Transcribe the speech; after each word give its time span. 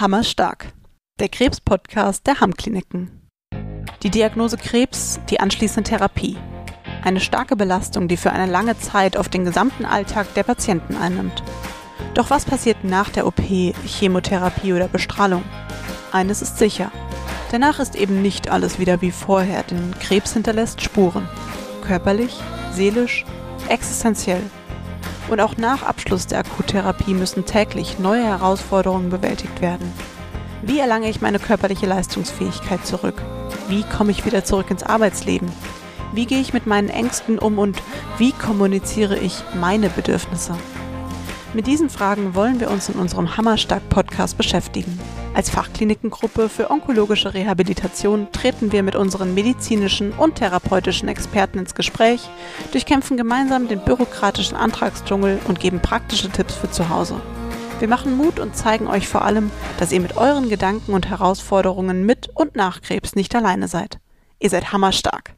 Hammerstark. 0.00 0.72
Der 1.20 1.28
Krebs-Podcast 1.28 2.26
der 2.26 2.40
Hamm-Kliniken. 2.40 3.30
Die 4.02 4.10
Diagnose 4.10 4.56
Krebs, 4.56 5.20
die 5.30 5.38
anschließende 5.38 5.88
Therapie. 5.88 6.36
Eine 7.04 7.20
starke 7.20 7.54
Belastung, 7.54 8.08
die 8.08 8.16
für 8.16 8.32
eine 8.32 8.50
lange 8.50 8.76
Zeit 8.76 9.16
auf 9.16 9.28
den 9.28 9.44
gesamten 9.44 9.84
Alltag 9.84 10.34
der 10.34 10.42
Patienten 10.42 10.96
einnimmt. 10.96 11.44
Doch 12.14 12.28
was 12.30 12.44
passiert 12.44 12.82
nach 12.82 13.08
der 13.10 13.24
OP, 13.24 13.40
Chemotherapie 13.86 14.72
oder 14.72 14.88
Bestrahlung? 14.88 15.44
Eines 16.10 16.42
ist 16.42 16.58
sicher. 16.58 16.90
Danach 17.52 17.78
ist 17.78 17.94
eben 17.94 18.20
nicht 18.20 18.50
alles 18.50 18.80
wieder 18.80 19.00
wie 19.00 19.12
vorher, 19.12 19.62
denn 19.62 19.94
Krebs 20.00 20.32
hinterlässt 20.32 20.82
Spuren. 20.82 21.28
Körperlich, 21.86 22.36
seelisch, 22.72 23.24
existenziell. 23.68 24.42
Und 25.28 25.40
auch 25.40 25.56
nach 25.56 25.82
Abschluss 25.82 26.26
der 26.26 26.40
Akuttherapie 26.40 27.14
müssen 27.14 27.44
täglich 27.46 27.98
neue 27.98 28.24
Herausforderungen 28.24 29.10
bewältigt 29.10 29.60
werden. 29.60 29.92
Wie 30.62 30.78
erlange 30.78 31.08
ich 31.08 31.20
meine 31.20 31.38
körperliche 31.38 31.86
Leistungsfähigkeit 31.86 32.86
zurück? 32.86 33.20
Wie 33.68 33.82
komme 33.82 34.10
ich 34.10 34.24
wieder 34.24 34.44
zurück 34.44 34.70
ins 34.70 34.82
Arbeitsleben? 34.82 35.50
Wie 36.12 36.26
gehe 36.26 36.40
ich 36.40 36.52
mit 36.52 36.66
meinen 36.66 36.90
Ängsten 36.90 37.38
um 37.38 37.58
und 37.58 37.76
wie 38.18 38.32
kommuniziere 38.32 39.18
ich 39.18 39.42
meine 39.58 39.88
Bedürfnisse? 39.90 40.54
Mit 41.54 41.68
diesen 41.68 41.88
Fragen 41.88 42.34
wollen 42.34 42.58
wir 42.58 42.68
uns 42.68 42.88
in 42.88 42.96
unserem 42.96 43.36
Hammerstark-Podcast 43.36 44.36
beschäftigen. 44.36 44.98
Als 45.34 45.50
Fachklinikengruppe 45.50 46.48
für 46.48 46.68
onkologische 46.68 47.32
Rehabilitation 47.32 48.26
treten 48.32 48.72
wir 48.72 48.82
mit 48.82 48.96
unseren 48.96 49.34
medizinischen 49.34 50.10
und 50.10 50.34
therapeutischen 50.34 51.08
Experten 51.08 51.60
ins 51.60 51.76
Gespräch, 51.76 52.28
durchkämpfen 52.72 53.16
gemeinsam 53.16 53.68
den 53.68 53.78
bürokratischen 53.78 54.56
Antragsdschungel 54.56 55.38
und 55.46 55.60
geben 55.60 55.78
praktische 55.78 56.28
Tipps 56.28 56.56
für 56.56 56.72
zu 56.72 56.88
Hause. 56.88 57.20
Wir 57.78 57.86
machen 57.86 58.16
Mut 58.16 58.40
und 58.40 58.56
zeigen 58.56 58.88
euch 58.88 59.06
vor 59.06 59.22
allem, 59.22 59.52
dass 59.78 59.92
ihr 59.92 60.00
mit 60.00 60.16
euren 60.16 60.48
Gedanken 60.48 60.92
und 60.92 61.08
Herausforderungen 61.08 62.04
mit 62.04 62.30
und 62.34 62.56
nach 62.56 62.80
Krebs 62.80 63.14
nicht 63.14 63.34
alleine 63.36 63.68
seid. 63.68 63.98
Ihr 64.40 64.50
seid 64.50 64.72
hammerstark. 64.72 65.36